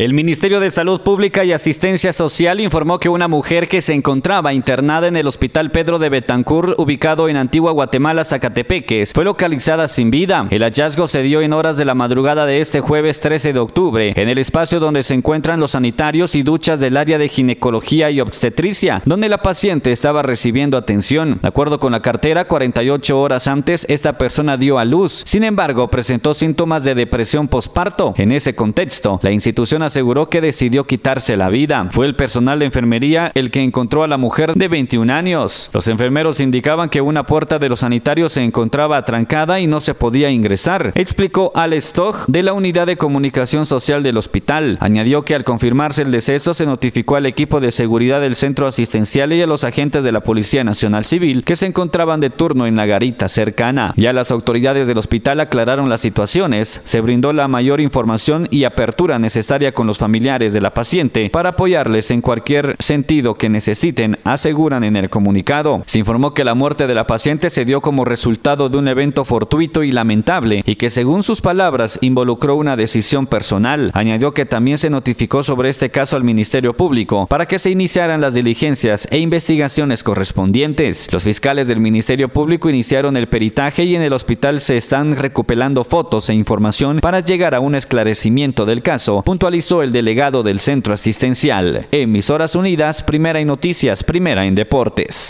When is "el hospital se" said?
84.02-84.76